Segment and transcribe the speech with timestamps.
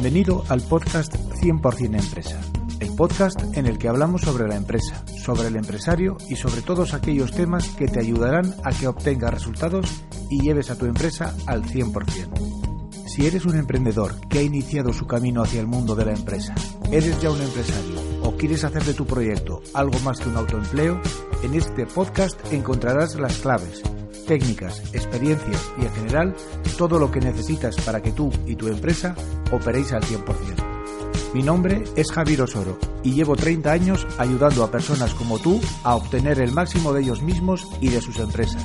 [0.00, 1.12] Bienvenido al podcast
[1.42, 2.40] 100% Empresa,
[2.78, 6.94] el podcast en el que hablamos sobre la empresa, sobre el empresario y sobre todos
[6.94, 11.64] aquellos temas que te ayudarán a que obtengas resultados y lleves a tu empresa al
[11.64, 13.08] 100%.
[13.08, 16.54] Si eres un emprendedor que ha iniciado su camino hacia el mundo de la empresa,
[16.92, 21.00] eres ya un empresario o quieres hacer de tu proyecto algo más que un autoempleo,
[21.42, 23.82] en este podcast encontrarás las claves
[24.28, 26.36] técnicas, experiencias y en general
[26.76, 29.16] todo lo que necesitas para que tú y tu empresa
[29.50, 31.34] operéis al 100%.
[31.34, 35.94] Mi nombre es Javier Osoro y llevo 30 años ayudando a personas como tú a
[35.94, 38.64] obtener el máximo de ellos mismos y de sus empresas.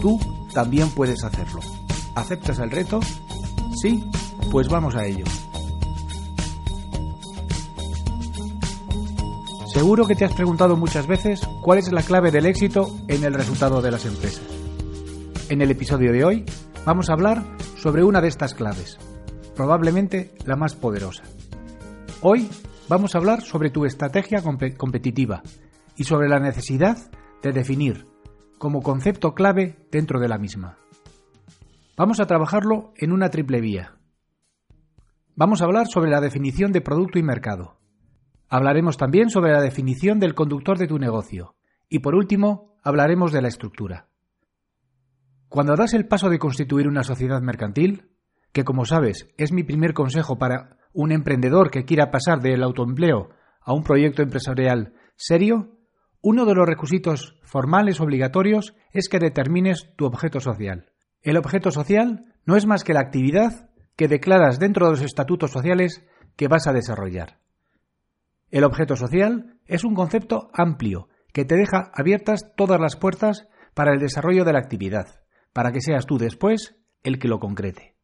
[0.00, 0.18] Tú
[0.54, 1.60] también puedes hacerlo.
[2.14, 3.00] ¿Aceptas el reto?
[3.82, 4.04] ¿Sí?
[4.50, 5.24] Pues vamos a ello.
[9.72, 13.34] Seguro que te has preguntado muchas veces cuál es la clave del éxito en el
[13.34, 14.63] resultado de las empresas.
[15.54, 16.44] En el episodio de hoy
[16.84, 17.40] vamos a hablar
[17.76, 18.98] sobre una de estas claves,
[19.54, 21.22] probablemente la más poderosa.
[22.22, 22.50] Hoy
[22.88, 25.44] vamos a hablar sobre tu estrategia competitiva
[25.96, 26.98] y sobre la necesidad
[27.40, 28.04] de definir
[28.58, 30.76] como concepto clave dentro de la misma.
[31.96, 33.94] Vamos a trabajarlo en una triple vía.
[35.36, 37.78] Vamos a hablar sobre la definición de producto y mercado.
[38.48, 41.54] Hablaremos también sobre la definición del conductor de tu negocio.
[41.88, 44.08] Y por último, hablaremos de la estructura.
[45.54, 48.10] Cuando das el paso de constituir una sociedad mercantil,
[48.52, 53.28] que como sabes es mi primer consejo para un emprendedor que quiera pasar del autoempleo
[53.60, 55.78] a un proyecto empresarial serio,
[56.20, 60.90] uno de los requisitos formales obligatorios es que determines tu objeto social.
[61.22, 65.52] El objeto social no es más que la actividad que declaras dentro de los estatutos
[65.52, 67.38] sociales que vas a desarrollar.
[68.50, 73.92] El objeto social es un concepto amplio que te deja abiertas todas las puertas para
[73.92, 75.23] el desarrollo de la actividad
[75.54, 77.94] para que seas tú después el que lo concrete.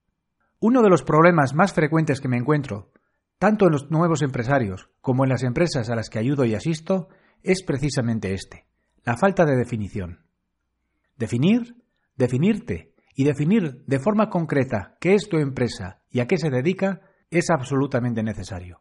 [0.60, 2.92] Uno de los problemas más frecuentes que me encuentro,
[3.38, 7.08] tanto en los nuevos empresarios como en las empresas a las que ayudo y asisto,
[7.42, 8.66] es precisamente este,
[9.04, 10.20] la falta de definición.
[11.16, 11.76] Definir,
[12.16, 17.00] definirte y definir de forma concreta qué es tu empresa y a qué se dedica
[17.30, 18.80] es absolutamente necesario.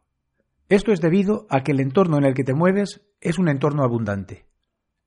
[0.68, 3.84] Esto es debido a que el entorno en el que te mueves es un entorno
[3.84, 4.46] abundante.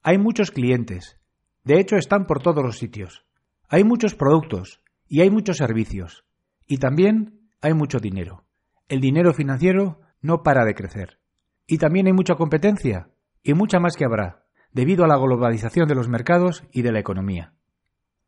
[0.03, 1.21] Hay muchos clientes,
[1.63, 3.25] de hecho están por todos los sitios,
[3.73, 6.27] hay muchos productos y hay muchos servicios
[6.67, 8.45] y también hay mucho dinero.
[8.87, 11.21] El dinero financiero no para de crecer.
[11.67, 13.09] Y también hay mucha competencia
[13.43, 17.01] y mucha más que habrá, debido a la globalización de los mercados y de la
[17.01, 17.55] economía.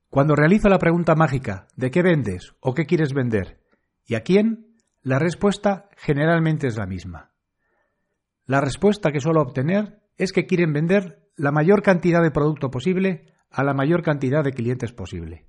[0.09, 3.61] Cuando realizo la pregunta mágica de qué vendes o qué quieres vender
[4.07, 7.33] y a quién, la respuesta generalmente es la misma.
[8.47, 13.34] La respuesta que suelo obtener es que quieren vender la mayor cantidad de producto posible
[13.55, 15.47] a la mayor cantidad de clientes posible.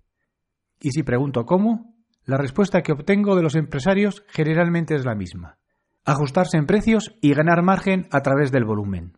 [0.80, 1.96] Y si pregunto cómo,
[2.26, 5.58] la respuesta que obtengo de los empresarios generalmente es la misma.
[6.06, 9.18] Ajustarse en precios y ganar margen a través del volumen.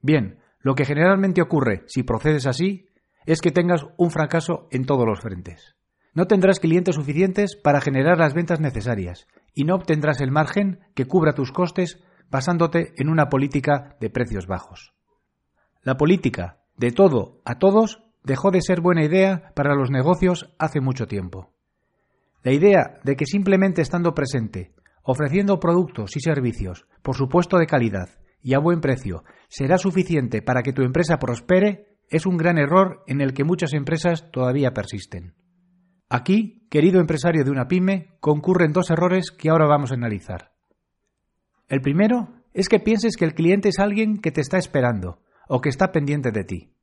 [0.00, 2.86] Bien, lo que generalmente ocurre si procedes así
[3.26, 5.76] es que tengas un fracaso en todos los frentes.
[6.12, 11.06] No tendrás clientes suficientes para generar las ventas necesarias y no obtendrás el margen que
[11.06, 14.94] cubra tus costes basándote en una política de precios bajos.
[15.82, 20.80] La política de todo a todos dejó de ser buena idea para los negocios hace
[20.80, 21.52] mucho tiempo.
[22.42, 28.08] La idea de que simplemente estando presente, ofreciendo productos y servicios, por supuesto de calidad
[28.42, 33.02] y a buen precio, será suficiente para que tu empresa prospere, es un gran error
[33.06, 35.34] en el que muchas empresas todavía persisten.
[36.10, 40.52] Aquí, querido empresario de una pyme, concurren dos errores que ahora vamos a analizar.
[41.68, 45.60] El primero es que pienses que el cliente es alguien que te está esperando o
[45.60, 46.74] que está pendiente de ti.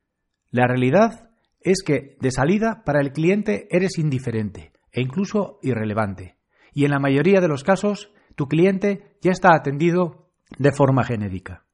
[0.50, 1.30] La realidad
[1.64, 6.36] es que de salida para el cliente eres indiferente e incluso irrelevante.
[6.72, 11.64] Y en la mayoría de los casos tu cliente ya está atendido de forma genérica.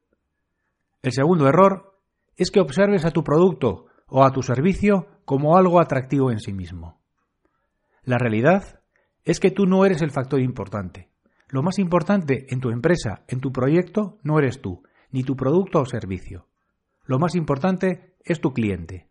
[1.02, 2.00] El segundo error
[2.36, 6.52] es que observes a tu producto o a tu servicio como algo atractivo en sí
[6.52, 7.00] mismo.
[8.02, 8.80] La realidad
[9.24, 11.10] es que tú no eres el factor importante.
[11.48, 15.80] Lo más importante en tu empresa, en tu proyecto, no eres tú, ni tu producto
[15.80, 16.46] o servicio.
[17.04, 19.07] Lo más importante es tu cliente.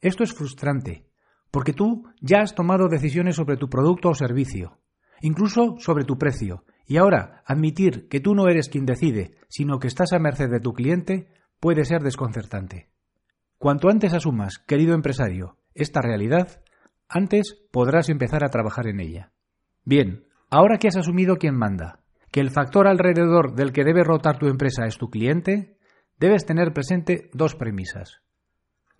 [0.00, 1.06] Esto es frustrante,
[1.50, 4.78] porque tú ya has tomado decisiones sobre tu producto o servicio,
[5.20, 9.88] incluso sobre tu precio, y ahora admitir que tú no eres quien decide, sino que
[9.88, 11.28] estás a merced de tu cliente,
[11.60, 12.90] puede ser desconcertante.
[13.58, 16.62] Cuanto antes asumas, querido empresario, esta realidad,
[17.08, 19.32] antes podrás empezar a trabajar en ella.
[19.84, 22.00] Bien, ahora que has asumido quién manda,
[22.30, 25.78] que el factor alrededor del que debe rotar tu empresa es tu cliente,
[26.18, 28.20] debes tener presente dos premisas.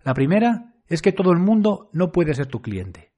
[0.03, 3.11] La primera es que todo el mundo no puede ser tu cliente.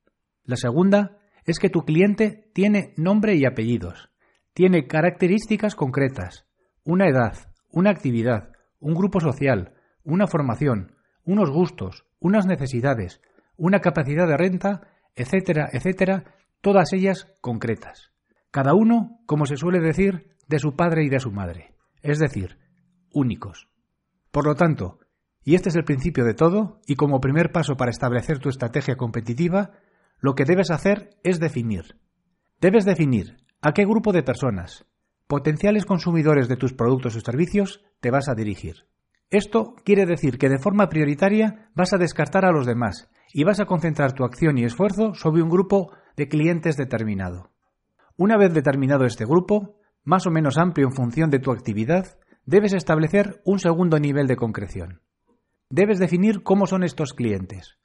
[0.43, 4.09] La segunda es que tu cliente tiene nombre y apellidos,
[4.53, 6.45] tiene características concretas,
[6.83, 7.37] una edad,
[7.71, 9.73] una actividad, un grupo social,
[10.03, 13.21] una formación, unos gustos, unas necesidades,
[13.57, 14.81] una capacidad de renta,
[15.15, 16.23] etcétera, etcétera,
[16.61, 18.11] todas ellas concretas.
[18.51, 22.57] Cada uno, como se suele decir, de su padre y de su madre, es decir,
[23.13, 23.69] únicos.
[24.31, 24.99] Por lo tanto,
[25.43, 28.95] y este es el principio de todo, y como primer paso para establecer tu estrategia
[28.95, 29.71] competitiva,
[30.19, 31.97] lo que debes hacer es definir.
[32.59, 34.85] Debes definir a qué grupo de personas,
[35.27, 38.87] potenciales consumidores de tus productos o servicios, te vas a dirigir.
[39.29, 43.59] Esto quiere decir que de forma prioritaria vas a descartar a los demás y vas
[43.59, 47.51] a concentrar tu acción y esfuerzo sobre un grupo de clientes determinado.
[48.17, 52.73] Una vez determinado este grupo, más o menos amplio en función de tu actividad, debes
[52.73, 55.01] establecer un segundo nivel de concreción.
[55.71, 57.77] Debes definir cómo son estos clientes,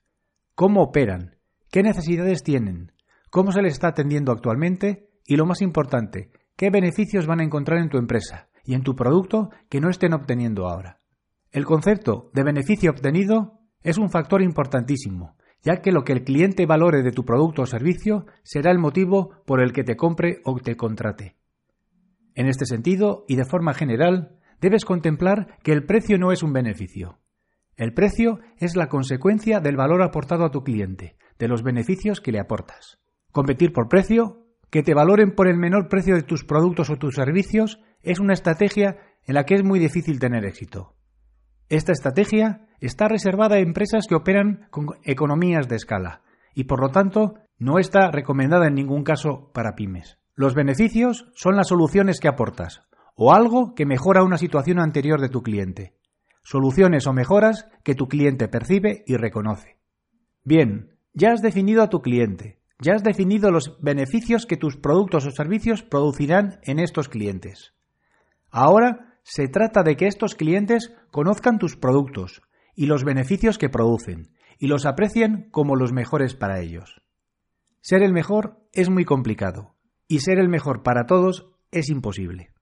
[0.55, 1.37] cómo operan,
[1.71, 2.93] qué necesidades tienen,
[3.29, 7.81] cómo se les está atendiendo actualmente y, lo más importante, qué beneficios van a encontrar
[7.81, 11.03] en tu empresa y en tu producto que no estén obteniendo ahora.
[11.51, 16.65] El concepto de beneficio obtenido es un factor importantísimo, ya que lo que el cliente
[16.65, 20.59] valore de tu producto o servicio será el motivo por el que te compre o
[20.59, 21.37] te contrate.
[22.35, 26.55] En este sentido, y de forma general, debes contemplar que el precio no es un
[26.55, 27.19] beneficio,
[27.77, 32.31] el precio es la consecuencia del valor aportado a tu cliente, de los beneficios que
[32.31, 32.99] le aportas.
[33.33, 37.17] Competir por precio, que te valoren por el menor precio de tus productos o tus
[37.17, 40.95] servicios, es una estrategia en la que es muy difícil tener éxito.
[41.69, 46.23] Esta estrategia está reservada a empresas que operan con economías de escala
[46.55, 50.19] y por lo tanto no está recomendada en ningún caso para pymes.
[50.35, 52.83] Los beneficios son las soluciones que aportas
[53.17, 55.95] o algo que mejora una situación anterior de tu cliente
[56.45, 59.79] soluciones o mejoras que tu cliente percibe y reconoce.
[60.45, 65.27] Bien, ya has definido a tu cliente, ya has definido los beneficios que tus productos
[65.27, 67.75] o servicios producirán en estos clientes.
[68.51, 72.43] Ahora se trata de que estos clientes conozcan tus productos
[72.77, 77.03] y los beneficios que producen y los aprecien como los mejores para ellos.
[77.81, 79.75] Ser el mejor es muy complicado
[80.09, 82.53] y ser el mejor para todos es imposible.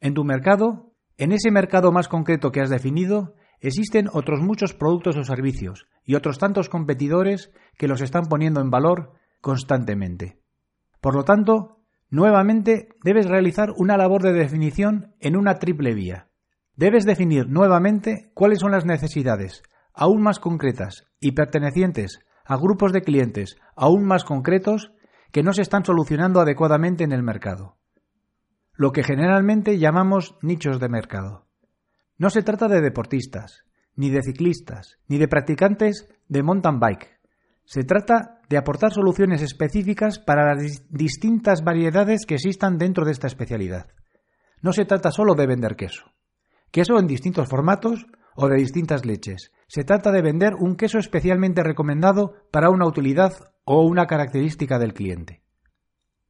[0.00, 5.16] En tu mercado en ese mercado más concreto que has definido, existen otros muchos productos
[5.16, 10.40] o servicios y otros tantos competidores que los están poniendo en valor constantemente.
[11.00, 11.80] Por lo tanto,
[12.10, 16.28] nuevamente debes realizar una labor de definición en una triple vía.
[16.74, 19.62] Debes definir nuevamente cuáles son las necesidades,
[19.92, 24.92] aún más concretas y pertenecientes a grupos de clientes aún más concretos
[25.30, 27.76] que no se están solucionando adecuadamente en el mercado
[28.82, 31.46] lo que generalmente llamamos nichos de mercado.
[32.18, 33.62] No se trata de deportistas,
[33.94, 37.20] ni de ciclistas, ni de practicantes de mountain bike.
[37.62, 43.28] Se trata de aportar soluciones específicas para las distintas variedades que existan dentro de esta
[43.28, 43.86] especialidad.
[44.62, 46.10] No se trata solo de vender queso.
[46.72, 49.52] Queso en distintos formatos o de distintas leches.
[49.68, 54.92] Se trata de vender un queso especialmente recomendado para una utilidad o una característica del
[54.92, 55.44] cliente.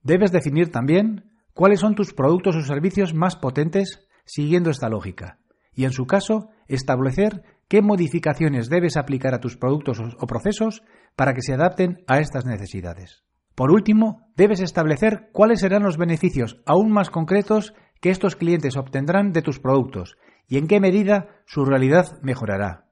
[0.02, 5.38] Debes definir también cuáles son tus productos o servicios más potentes siguiendo esta lógica
[5.74, 10.82] y, en su caso, establecer qué modificaciones debes aplicar a tus productos o procesos
[11.16, 13.24] para que se adapten a estas necesidades.
[13.54, 19.32] Por último, debes establecer cuáles serán los beneficios aún más concretos que estos clientes obtendrán
[19.32, 20.16] de tus productos
[20.48, 22.88] y en qué medida su realidad mejorará,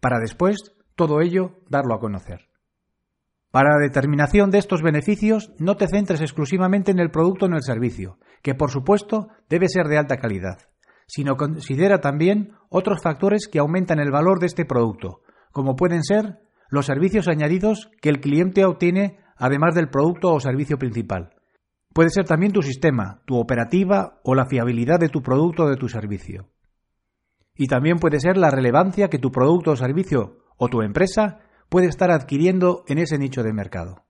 [0.00, 2.48] para después todo ello darlo a conocer.
[3.56, 7.54] Para la determinación de estos beneficios, no te centres exclusivamente en el producto o en
[7.54, 10.58] el servicio, que por supuesto debe ser de alta calidad,
[11.06, 15.22] sino considera también otros factores que aumentan el valor de este producto,
[15.52, 20.76] como pueden ser los servicios añadidos que el cliente obtiene además del producto o servicio
[20.76, 21.30] principal.
[21.94, 25.76] Puede ser también tu sistema, tu operativa o la fiabilidad de tu producto o de
[25.76, 26.50] tu servicio.
[27.54, 31.86] Y también puede ser la relevancia que tu producto o servicio o tu empresa puede
[31.86, 34.06] estar adquiriendo en ese nicho de mercado.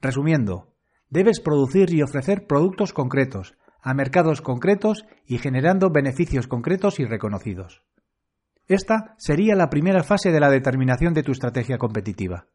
[0.00, 0.74] Resumiendo,
[1.08, 7.82] debes producir y ofrecer productos concretos, a mercados concretos y generando beneficios concretos y reconocidos.
[8.68, 12.46] Esta sería la primera fase de la determinación de tu estrategia competitiva.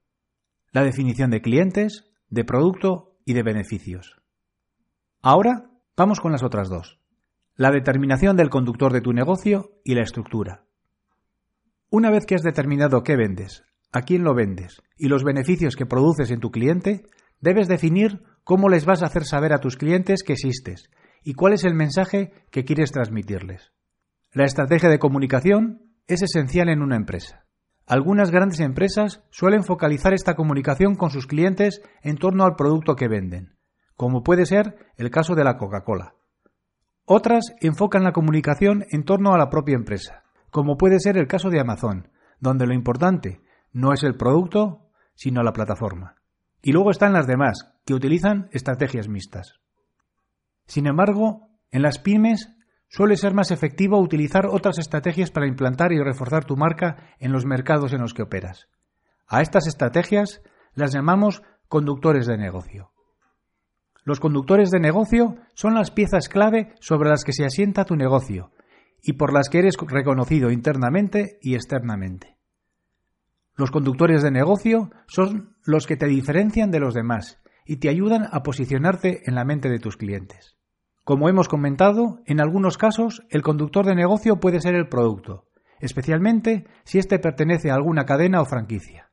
[0.72, 4.22] la definición de clientes, de producto y de beneficios.
[5.22, 7.00] Ahora vamos con las otras dos.
[7.56, 10.66] La determinación del conductor de tu negocio y la estructura.
[11.90, 13.64] Una vez que has determinado qué vendes,
[13.96, 17.06] a quién lo vendes y los beneficios que produces en tu cliente,
[17.40, 20.90] debes definir cómo les vas a hacer saber a tus clientes que existes
[21.24, 23.72] y cuál es el mensaje que quieres transmitirles.
[24.34, 27.46] La estrategia de comunicación es esencial en una empresa.
[27.88, 33.08] Algunas grandes empresas suelen focalizar esta comunicación con sus clientes en torno al producto que
[33.08, 33.56] venden,
[33.96, 36.16] como puede ser el caso de la Coca-Cola.
[37.06, 41.50] Otras enfocan la comunicación en torno a la propia empresa, como puede ser el caso
[41.50, 42.10] de Amazon,
[42.42, 43.45] donde lo importante
[43.76, 46.16] no es el producto, sino la plataforma.
[46.62, 49.60] Y luego están las demás, que utilizan estrategias mixtas.
[50.66, 52.56] Sin embargo, en las pymes
[52.88, 57.46] suele ser más efectivo utilizar otras estrategias para implantar y reforzar tu marca en los
[57.46, 58.70] mercados en los que operas.
[59.28, 60.42] A estas estrategias
[60.74, 62.94] las llamamos conductores de negocio.
[64.06, 68.54] Los conductores de negocio son las piezas clave sobre las que se asienta tu negocio
[69.02, 72.35] y por las que eres reconocido internamente y externamente.
[73.58, 78.28] Los conductores de negocio son los que te diferencian de los demás y te ayudan
[78.32, 80.58] a posicionarte en la mente de tus clientes.
[81.06, 85.46] Como hemos comentado, en algunos casos el conductor de negocio puede ser el producto,
[85.80, 89.12] especialmente si éste pertenece a alguna cadena o franquicia.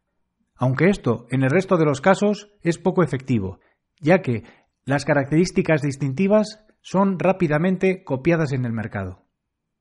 [0.56, 3.61] Aunque esto, en el resto de los casos, es poco efectivo,
[4.00, 4.44] ya que
[4.84, 9.25] las características distintivas son rápidamente copiadas en el mercado.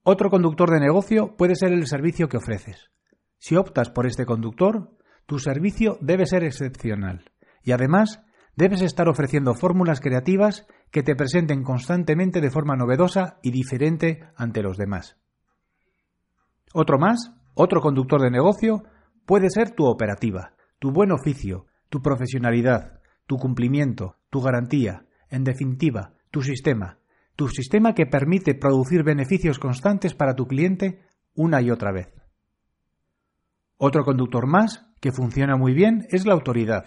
[0.03, 2.91] Otro conductor de negocio puede ser el servicio que ofreces.
[3.41, 4.91] Si optas por este conductor,
[5.25, 7.31] tu servicio debe ser excepcional
[7.63, 8.23] y además
[8.55, 14.61] debes estar ofreciendo fórmulas creativas que te presenten constantemente de forma novedosa y diferente ante
[14.61, 15.17] los demás.
[16.71, 18.83] Otro más, otro conductor de negocio,
[19.25, 26.13] puede ser tu operativa, tu buen oficio, tu profesionalidad, tu cumplimiento, tu garantía, en definitiva,
[26.29, 26.99] tu sistema,
[27.35, 32.20] tu sistema que permite producir beneficios constantes para tu cliente una y otra vez.
[33.83, 36.85] Otro conductor más que funciona muy bien es la autoridad.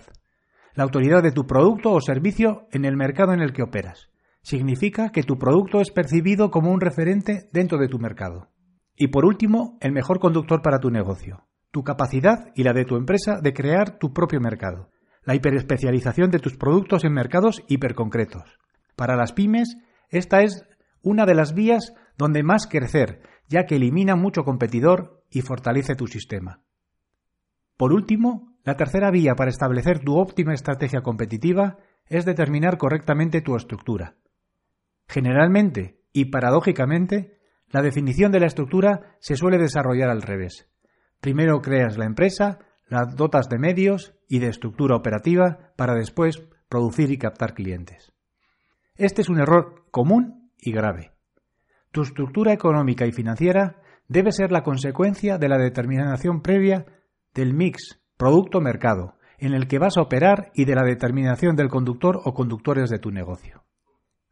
[0.75, 4.11] La autoridad de tu producto o servicio en el mercado en el que operas.
[4.43, 8.53] Significa que tu producto es percibido como un referente dentro de tu mercado.
[8.95, 11.49] Y por último, el mejor conductor para tu negocio.
[11.73, 14.91] Tu capacidad y la de tu empresa de crear tu propio mercado
[15.25, 18.59] la hiperespecialización de tus productos en mercados hiperconcretos.
[18.95, 19.77] Para las pymes,
[20.11, 20.65] esta es
[21.03, 26.07] una de las vías donde más crecer, ya que elimina mucho competidor y fortalece tu
[26.07, 26.64] sistema.
[27.77, 33.57] Por último, la tercera vía para establecer tu óptima estrategia competitiva es determinar correctamente tu
[33.57, 34.17] estructura.
[35.09, 37.39] Generalmente y paradójicamente,
[37.69, 40.71] la definición de la estructura se suele desarrollar al revés.
[41.21, 47.11] Primero creas la empresa, las dotas de medios y de estructura operativa para después producir
[47.11, 48.13] y captar clientes.
[48.97, 51.13] Este es un error común y grave.
[51.91, 56.87] Tu estructura económica y financiera debe ser la consecuencia de la determinación previa
[57.35, 62.21] del mix producto-mercado en el que vas a operar y de la determinación del conductor
[62.25, 63.65] o conductores de tu negocio.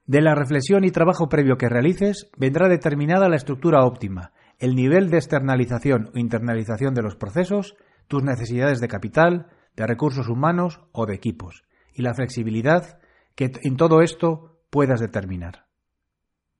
[0.06, 5.11] De la reflexión y trabajo previo que realices vendrá determinada la estructura óptima, el nivel
[5.11, 7.76] de externalización o internalización de los procesos
[8.09, 12.99] tus necesidades de capital, de recursos humanos o de equipos, y la flexibilidad
[13.35, 15.66] que en todo esto puedas determinar.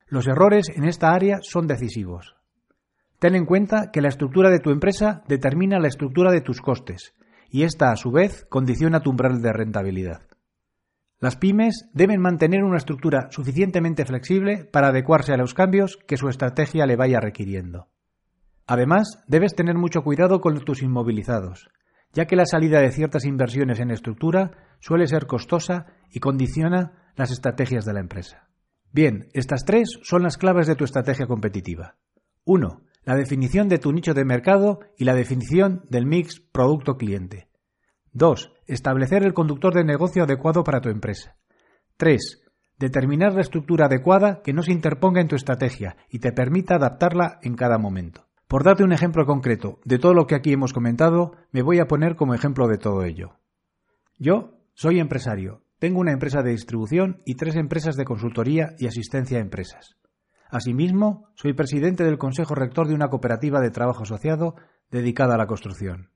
[0.07, 2.37] Los errores en esta área son decisivos.
[3.23, 7.15] Ten en cuenta que la estructura de tu empresa determina la estructura de tus costes,
[7.51, 10.23] y esta a su vez condiciona tu umbral de rentabilidad.
[11.21, 16.29] Las pymes deben mantener una estructura suficientemente flexible para adecuarse a los cambios que su
[16.29, 17.91] estrategia le vaya requiriendo.
[18.67, 21.71] Además, debes tener mucho cuidado con tus inmovilizados,
[22.13, 24.51] ya que la salida de ciertas inversiones en estructura
[24.81, 28.49] suele ser costosa y condiciona las estrategias de la empresa.
[28.91, 31.95] Bien, estas tres son las claves de tu estrategia competitiva.
[32.47, 32.83] 1.
[33.05, 37.49] La definición de tu nicho de mercado y la definición del mix producto-cliente.
[38.13, 38.53] 2.
[38.69, 41.37] Establecer el conductor de negocio adecuado para tu empresa.
[41.97, 42.45] 3.
[42.79, 47.41] Determinar la estructura adecuada que no se interponga en tu estrategia y te permita adaptarla
[47.43, 48.29] en cada momento.
[48.47, 51.89] Por darte un ejemplo concreto de todo lo que aquí hemos comentado, me voy a
[51.89, 53.41] poner como ejemplo de todo ello.
[54.17, 59.39] Yo soy empresario, tengo una empresa de distribución y tres empresas de consultoría y asistencia
[59.39, 59.97] a empresas.
[60.53, 64.55] Asimismo, soy presidente del Consejo Rector de una cooperativa de trabajo asociado
[64.91, 66.11] dedicada a la construcción.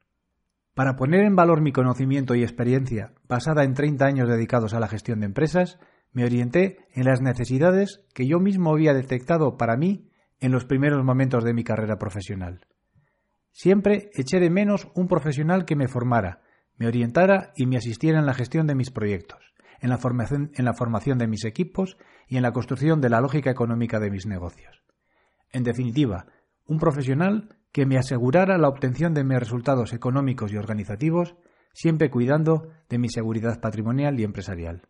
[0.75, 4.89] Para poner en valor mi conocimiento y experiencia basada en 30 años dedicados a la
[4.89, 5.79] gestión de empresas,
[6.13, 11.03] me orienté en las necesidades que yo mismo había detectado para mí en los primeros
[11.03, 12.67] momentos de mi carrera profesional.
[13.53, 16.43] Siempre eché de menos un profesional que me formara,
[16.77, 21.27] me orientara y me asistiera en la gestión de mis proyectos, en la formación, de
[21.27, 21.97] mis equipos
[22.29, 24.83] y en la construcción de la lógica económica de mis negocios.
[25.53, 26.27] En definitiva,
[26.67, 31.37] un profesional que me asegurara la obtención de mis resultados económicos y organizativos,
[31.73, 34.89] siempre cuidando de mi seguridad patrimonial y empresarial.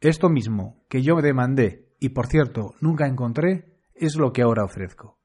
[0.00, 5.18] Esto mismo que yo demandé y por cierto nunca encontré es lo que ahora ofrezco.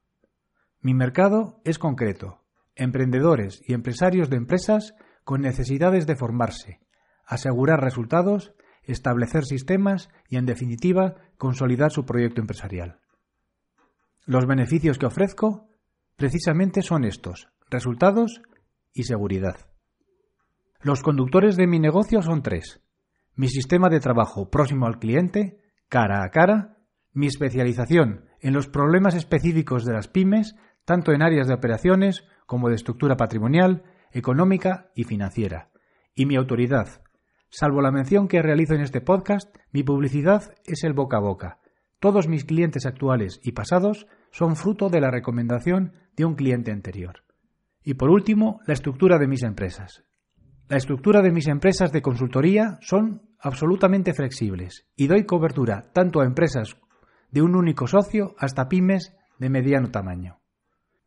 [0.82, 2.44] Mi mercado es concreto,
[2.76, 4.94] emprendedores y empresarios de empresas
[5.24, 6.82] con necesidades de formarse,
[7.26, 8.54] asegurar resultados,
[8.86, 13.00] establecer sistemas y, en definitiva, consolidar su proyecto empresarial.
[14.25, 15.70] Los beneficios que ofrezco
[16.15, 18.42] precisamente son estos, resultados
[18.94, 19.58] y seguridad.
[20.82, 22.82] Los conductores de mi negocio son tres.
[23.36, 26.77] Mi sistema de trabajo próximo al cliente, cara a cara,
[27.12, 32.70] mi especialización en los problemas específicos de las pymes, tanto en áreas de operaciones como
[32.70, 35.72] de estructura patrimonial, económica y financiera,
[36.13, 37.01] y mi autoridad.
[37.58, 41.60] Salvo la mención que realizo en este podcast, mi publicidad es el boca a boca,
[42.02, 47.24] todos mis clientes actuales y pasados son fruto de la recomendación de un cliente anterior.
[47.82, 50.04] Y por último, la estructura de mis empresas.
[50.68, 56.26] La estructura de mis empresas de consultoría son absolutamente flexibles y doy cobertura tanto a
[56.26, 56.76] empresas
[57.32, 60.42] de un único socio hasta pymes de mediano tamaño.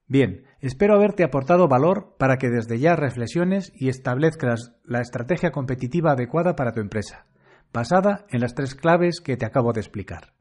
[0.09, 6.13] Bien, espero haberte aportado valor para que desde ya reflexiones y establezcas la estrategia competitiva
[6.13, 7.27] adecuada para tu empresa,
[7.75, 10.33] basada en las tres claves que te acabo de explicar.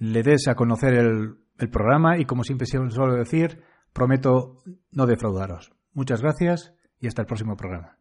[0.00, 4.56] le des a conocer el, el programa y como siempre suelo decir, prometo
[4.90, 5.72] no defraudaros.
[5.92, 7.99] Muchas gracias y hasta el próximo programa.